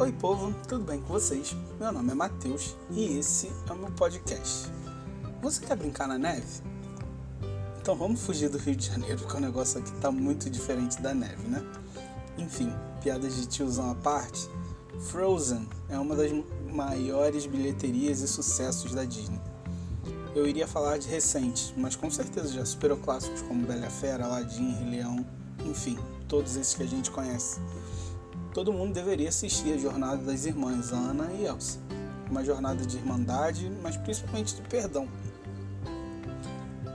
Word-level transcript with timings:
Oi, 0.00 0.12
povo, 0.12 0.54
tudo 0.66 0.82
bem 0.82 0.98
com 0.98 1.08
vocês? 1.08 1.54
Meu 1.78 1.92
nome 1.92 2.12
é 2.12 2.14
Matheus 2.14 2.74
e 2.90 3.18
esse 3.18 3.52
é 3.68 3.72
o 3.74 3.76
meu 3.76 3.90
podcast. 3.90 4.72
Você 5.42 5.60
quer 5.66 5.76
brincar 5.76 6.08
na 6.08 6.16
neve? 6.16 6.62
Então 7.78 7.94
vamos 7.94 8.22
fugir 8.22 8.48
do 8.48 8.56
Rio 8.56 8.74
de 8.74 8.86
Janeiro, 8.86 9.18
porque 9.18 9.36
o 9.36 9.40
negócio 9.40 9.78
aqui 9.78 9.92
tá 10.00 10.10
muito 10.10 10.48
diferente 10.48 11.02
da 11.02 11.12
neve, 11.12 11.46
né? 11.46 11.62
Enfim, 12.38 12.72
piadas 13.02 13.36
de 13.36 13.46
tiozão 13.46 13.90
à 13.90 13.94
parte, 13.94 14.48
Frozen 15.10 15.68
é 15.90 15.98
uma 15.98 16.16
das 16.16 16.32
maiores 16.72 17.44
bilheterias 17.44 18.22
e 18.22 18.26
sucessos 18.26 18.94
da 18.94 19.04
Disney. 19.04 19.38
Eu 20.34 20.46
iria 20.46 20.66
falar 20.66 20.96
de 20.96 21.08
recentes, 21.08 21.74
mas 21.76 21.94
com 21.94 22.10
certeza 22.10 22.48
já 22.48 22.64
superou 22.64 22.96
clássicos 22.96 23.42
como 23.42 23.66
Bela 23.66 23.90
Fera, 23.90 24.24
Aladdin, 24.24 24.76
Rei 24.76 24.92
Leão, 24.92 25.26
enfim, 25.66 25.98
todos 26.26 26.56
esses 26.56 26.72
que 26.72 26.84
a 26.84 26.88
gente 26.88 27.10
conhece. 27.10 27.60
Todo 28.52 28.72
mundo 28.72 28.92
deveria 28.92 29.28
assistir 29.28 29.74
a 29.74 29.78
jornada 29.78 30.16
das 30.24 30.44
irmãs 30.44 30.92
Ana 30.92 31.30
e 31.38 31.46
Elsa. 31.46 31.78
Uma 32.28 32.44
jornada 32.44 32.84
de 32.84 32.96
irmandade, 32.96 33.70
mas 33.80 33.96
principalmente 33.96 34.56
de 34.56 34.62
perdão. 34.62 35.08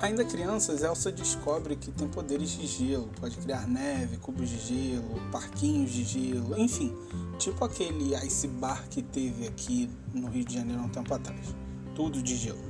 Ainda 0.00 0.24
crianças, 0.24 0.82
Elsa 0.82 1.10
descobre 1.10 1.74
que 1.74 1.90
tem 1.90 2.06
poderes 2.06 2.50
de 2.50 2.66
gelo, 2.66 3.08
pode 3.18 3.36
criar 3.38 3.66
neve, 3.66 4.18
cubos 4.18 4.48
de 4.48 4.58
gelo, 4.58 5.20
parquinhos 5.32 5.90
de 5.90 6.04
gelo, 6.04 6.56
enfim, 6.56 6.94
tipo 7.36 7.64
aquele 7.64 8.14
ice 8.24 8.46
bar 8.46 8.86
que 8.88 9.02
teve 9.02 9.48
aqui 9.48 9.90
no 10.14 10.28
Rio 10.28 10.44
de 10.44 10.54
Janeiro 10.54 10.82
há 10.82 10.84
um 10.84 10.88
tempo 10.88 11.12
atrás. 11.12 11.52
Tudo 11.96 12.22
de 12.22 12.36
gelo. 12.36 12.62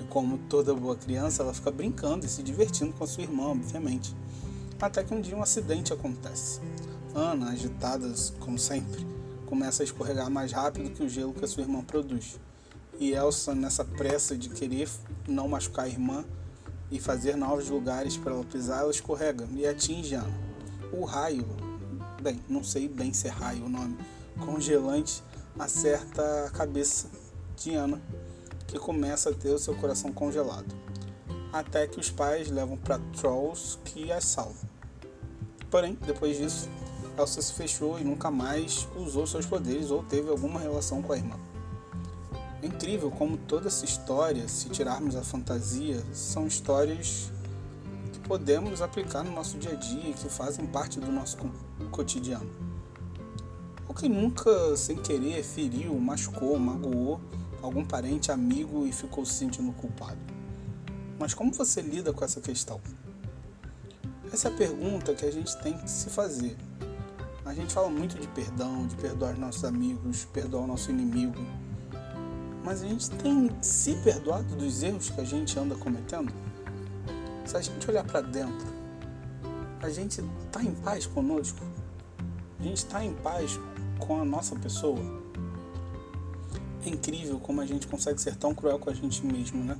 E 0.00 0.04
como 0.04 0.38
toda 0.48 0.72
boa 0.72 0.96
criança, 0.96 1.42
ela 1.42 1.52
fica 1.52 1.70
brincando 1.70 2.24
e 2.24 2.28
se 2.28 2.42
divertindo 2.42 2.94
com 2.94 3.04
a 3.04 3.06
sua 3.06 3.24
irmã, 3.24 3.48
obviamente. 3.48 4.16
Até 4.80 5.04
que 5.04 5.12
um 5.12 5.20
dia 5.20 5.36
um 5.36 5.42
acidente 5.42 5.92
acontece. 5.92 6.60
Ana, 7.14 7.50
agitada 7.52 8.12
como 8.40 8.58
sempre, 8.58 9.06
começa 9.46 9.82
a 9.82 9.84
escorregar 9.84 10.28
mais 10.28 10.50
rápido 10.50 10.90
que 10.90 11.04
o 11.04 11.08
gelo 11.08 11.32
que 11.32 11.44
a 11.44 11.48
sua 11.48 11.62
irmã 11.62 11.80
produz. 11.80 12.40
E 12.98 13.12
Elsa, 13.12 13.54
nessa 13.54 13.84
pressa 13.84 14.36
de 14.36 14.48
querer 14.48 14.88
não 15.28 15.46
machucar 15.46 15.84
a 15.84 15.88
irmã 15.88 16.24
e 16.90 16.98
fazer 16.98 17.36
novos 17.36 17.68
lugares 17.68 18.16
para 18.16 18.32
ela 18.32 18.44
pisar, 18.44 18.80
ela 18.80 18.90
escorrega 18.90 19.46
e 19.52 19.64
atinge 19.64 20.16
Ana. 20.16 20.34
O 20.92 21.04
raio, 21.04 21.46
bem, 22.20 22.40
não 22.48 22.64
sei 22.64 22.88
bem 22.88 23.12
se 23.12 23.28
é 23.28 23.30
raio 23.30 23.66
o 23.66 23.68
nome, 23.68 23.96
congelante, 24.44 25.22
acerta 25.56 26.46
a 26.46 26.50
cabeça 26.50 27.08
de 27.56 27.76
Ana, 27.76 28.02
que 28.66 28.76
começa 28.76 29.30
a 29.30 29.34
ter 29.34 29.50
o 29.50 29.58
seu 29.58 29.76
coração 29.76 30.12
congelado. 30.12 30.74
Até 31.52 31.86
que 31.86 32.00
os 32.00 32.10
pais 32.10 32.50
levam 32.50 32.76
para 32.76 32.98
Trolls 33.16 33.78
que 33.84 34.10
as 34.10 34.24
salvam. 34.24 34.68
Porém, 35.70 35.96
depois 36.04 36.36
disso, 36.36 36.68
Elsa 37.18 37.40
se 37.40 37.52
fechou 37.52 37.98
e 37.98 38.04
nunca 38.04 38.30
mais 38.30 38.88
usou 38.96 39.26
seus 39.26 39.46
poderes 39.46 39.90
ou 39.90 40.02
teve 40.02 40.28
alguma 40.30 40.58
relação 40.58 41.02
com 41.02 41.12
a 41.12 41.16
irmã. 41.16 41.36
É 42.62 42.66
incrível 42.66 43.10
como 43.10 43.36
toda 43.36 43.68
essa 43.68 43.84
história, 43.84 44.48
se 44.48 44.68
tirarmos 44.68 45.16
a 45.16 45.22
fantasia, 45.22 46.02
são 46.12 46.46
histórias 46.46 47.30
que 48.12 48.18
podemos 48.20 48.80
aplicar 48.80 49.22
no 49.22 49.32
nosso 49.32 49.58
dia 49.58 49.72
a 49.72 49.74
dia 49.74 50.10
e 50.10 50.14
que 50.14 50.28
fazem 50.28 50.66
parte 50.66 50.98
do 50.98 51.12
nosso 51.12 51.36
cotidiano. 51.90 52.50
Ou 53.86 53.94
quem 53.94 54.08
nunca, 54.08 54.76
sem 54.76 54.96
querer, 54.96 55.42
feriu, 55.42 55.94
machucou, 55.94 56.58
magoou 56.58 57.20
algum 57.64 57.84
parente, 57.84 58.30
amigo 58.30 58.86
e 58.86 58.92
ficou 58.92 59.24
se 59.24 59.34
sentindo 59.34 59.72
culpado. 59.72 60.18
Mas 61.18 61.32
como 61.32 61.52
você 61.52 61.80
lida 61.80 62.12
com 62.12 62.24
essa 62.24 62.40
questão? 62.40 62.80
Essa 64.32 64.48
é 64.48 64.52
a 64.52 64.54
pergunta 64.54 65.14
que 65.14 65.24
a 65.24 65.30
gente 65.30 65.56
tem 65.58 65.76
que 65.78 65.90
se 65.90 66.10
fazer. 66.10 66.56
A 67.44 67.52
gente 67.52 67.74
fala 67.74 67.90
muito 67.90 68.18
de 68.18 68.26
perdão, 68.28 68.86
de 68.86 68.96
perdoar 68.96 69.36
nossos 69.36 69.64
amigos, 69.64 70.24
perdoar 70.24 70.62
o 70.62 70.66
nosso 70.66 70.90
inimigo. 70.90 71.38
Mas 72.64 72.82
a 72.82 72.88
gente 72.88 73.10
tem 73.10 73.50
se 73.60 73.94
perdoado 73.96 74.56
dos 74.56 74.82
erros 74.82 75.10
que 75.10 75.20
a 75.20 75.24
gente 75.24 75.58
anda 75.58 75.74
cometendo? 75.74 76.32
Se 77.44 77.54
a 77.54 77.60
gente 77.60 77.88
olhar 77.90 78.02
para 78.02 78.22
dentro, 78.22 78.66
a 79.82 79.90
gente 79.90 80.24
está 80.46 80.62
em 80.62 80.74
paz 80.76 81.04
conosco? 81.06 81.60
A 82.58 82.62
gente 82.62 82.78
está 82.78 83.04
em 83.04 83.12
paz 83.16 83.60
com 83.98 84.22
a 84.22 84.24
nossa 84.24 84.56
pessoa? 84.56 84.98
É 86.86 86.88
incrível 86.88 87.38
como 87.38 87.60
a 87.60 87.66
gente 87.66 87.86
consegue 87.86 88.20
ser 88.22 88.36
tão 88.36 88.54
cruel 88.54 88.78
com 88.78 88.88
a 88.88 88.94
gente 88.94 89.24
mesmo, 89.24 89.62
né? 89.62 89.76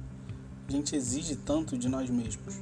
A 0.69 0.73
gente 0.73 0.95
exige 0.95 1.37
tanto 1.37 1.79
de 1.79 1.89
nós 1.89 2.11
mesmos. 2.11 2.57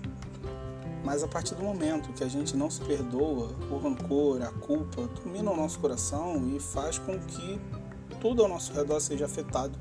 Mas 1.04 1.22
a 1.22 1.28
partir 1.28 1.54
do 1.54 1.64
momento 1.64 2.12
que 2.12 2.22
a 2.22 2.28
gente 2.28 2.56
não 2.56 2.70
se 2.70 2.80
perdoa, 2.80 3.50
o 3.70 3.78
rancor, 3.78 4.40
a 4.42 4.52
culpa 4.52 5.08
domina 5.22 5.50
o 5.50 5.56
nosso 5.56 5.80
coração 5.80 6.48
e 6.54 6.60
faz 6.60 6.98
com 6.98 7.18
que 7.18 7.60
tudo 8.20 8.42
ao 8.42 8.48
nosso 8.48 8.72
redor 8.72 9.00
seja 9.00 9.24
afetado, 9.24 9.76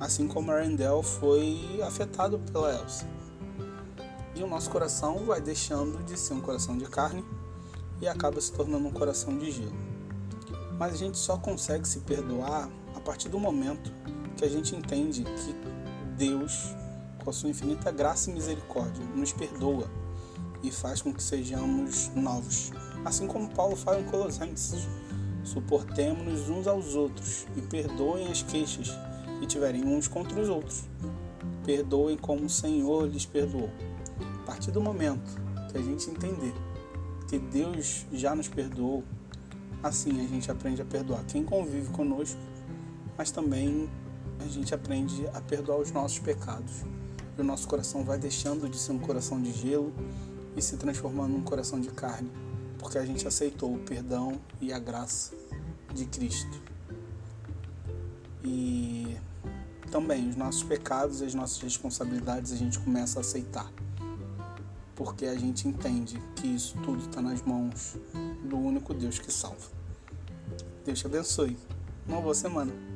assim 0.00 0.26
como 0.26 0.50
Arendelle 0.50 1.02
foi 1.02 1.80
afetado 1.82 2.38
pela 2.38 2.74
Elsa. 2.74 3.06
E 4.34 4.42
o 4.42 4.46
nosso 4.46 4.70
coração 4.70 5.24
vai 5.26 5.40
deixando 5.40 6.02
de 6.04 6.18
ser 6.18 6.34
um 6.34 6.40
coração 6.40 6.76
de 6.76 6.86
carne 6.86 7.24
e 8.00 8.08
acaba 8.08 8.40
se 8.40 8.52
tornando 8.52 8.86
um 8.86 8.92
coração 8.92 9.36
de 9.36 9.50
gelo. 9.50 9.76
Mas 10.78 10.94
a 10.94 10.96
gente 10.96 11.18
só 11.18 11.36
consegue 11.36 11.86
se 11.86 12.00
perdoar 12.00 12.68
a 12.94 13.00
partir 13.00 13.28
do 13.28 13.38
momento 13.38 13.92
que 14.36 14.44
a 14.44 14.48
gente 14.48 14.74
entende 14.74 15.22
que 15.22 15.54
Deus, 16.16 16.74
com 17.22 17.30
a 17.30 17.32
sua 17.32 17.50
infinita 17.50 17.90
graça 17.90 18.30
e 18.30 18.34
misericórdia, 18.34 19.04
nos 19.14 19.32
perdoa 19.32 19.86
e 20.62 20.70
faz 20.70 21.02
com 21.02 21.12
que 21.12 21.22
sejamos 21.22 22.10
novos. 22.14 22.72
Assim 23.04 23.26
como 23.26 23.48
Paulo 23.48 23.76
fala 23.76 24.00
em 24.00 24.04
Colossenses: 24.04 24.86
suportemos-nos 25.44 26.48
uns 26.48 26.66
aos 26.66 26.94
outros 26.94 27.46
e 27.56 27.60
perdoem 27.62 28.28
as 28.28 28.42
queixas 28.42 28.90
que 29.38 29.46
tiverem 29.46 29.84
uns 29.84 30.08
contra 30.08 30.40
os 30.40 30.48
outros. 30.48 30.84
Perdoem 31.64 32.16
como 32.16 32.46
o 32.46 32.50
Senhor 32.50 33.08
lhes 33.08 33.26
perdoou. 33.26 33.70
A 34.42 34.46
partir 34.46 34.70
do 34.70 34.80
momento 34.80 35.40
que 35.70 35.78
a 35.78 35.82
gente 35.82 36.10
entender 36.10 36.54
que 37.28 37.38
Deus 37.38 38.06
já 38.12 38.34
nos 38.34 38.48
perdoou, 38.48 39.04
assim 39.82 40.24
a 40.24 40.28
gente 40.28 40.50
aprende 40.50 40.80
a 40.80 40.84
perdoar 40.84 41.24
quem 41.24 41.44
convive 41.44 41.90
conosco, 41.90 42.40
mas 43.16 43.30
também 43.30 43.88
a 44.38 44.48
gente 44.48 44.74
aprende 44.74 45.26
a 45.34 45.40
perdoar 45.40 45.78
os 45.78 45.90
nossos 45.90 46.18
pecados. 46.18 46.84
E 47.36 47.40
o 47.40 47.44
nosso 47.44 47.68
coração 47.68 48.04
vai 48.04 48.18
deixando 48.18 48.68
de 48.68 48.78
ser 48.78 48.92
um 48.92 48.98
coração 48.98 49.40
de 49.40 49.52
gelo 49.52 49.92
e 50.56 50.62
se 50.62 50.76
transformando 50.76 51.32
num 51.32 51.42
coração 51.42 51.78
de 51.80 51.88
carne, 51.88 52.30
porque 52.78 52.98
a 52.98 53.04
gente 53.04 53.28
aceitou 53.28 53.74
o 53.74 53.78
perdão 53.78 54.40
e 54.60 54.72
a 54.72 54.78
graça 54.78 55.34
de 55.94 56.06
Cristo. 56.06 56.60
E 58.42 59.16
também 59.90 60.28
os 60.28 60.36
nossos 60.36 60.62
pecados 60.62 61.20
e 61.20 61.24
as 61.24 61.34
nossas 61.34 61.60
responsabilidades 61.60 62.52
a 62.52 62.56
gente 62.56 62.78
começa 62.78 63.18
a 63.18 63.20
aceitar, 63.20 63.70
porque 64.94 65.26
a 65.26 65.36
gente 65.36 65.68
entende 65.68 66.20
que 66.36 66.46
isso 66.46 66.76
tudo 66.82 67.00
está 67.00 67.20
nas 67.20 67.42
mãos 67.42 67.96
do 68.44 68.56
único 68.56 68.94
Deus 68.94 69.18
que 69.18 69.32
salva. 69.32 69.76
Deus 70.84 71.00
te 71.00 71.06
abençoe. 71.06 71.56
Uma 72.06 72.20
boa 72.20 72.34
semana. 72.34 72.95